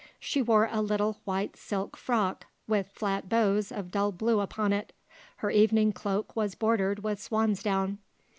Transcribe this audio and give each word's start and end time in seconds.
She 0.19 0.41
wore 0.41 0.67
a 0.71 0.81
little 0.81 1.19
white 1.25 1.55
silk 1.55 1.95
frock 1.95 2.47
with 2.67 2.89
flat 2.89 3.29
bows 3.29 3.71
of 3.71 3.91
dull 3.91 4.11
blue 4.11 4.39
upon 4.39 4.73
it. 4.73 4.93
Her 5.35 5.51
evening 5.51 5.91
cloak 5.93 6.35
was 6.35 6.55
bordered 6.55 7.03
with 7.03 7.21
swansdown. 7.21 7.99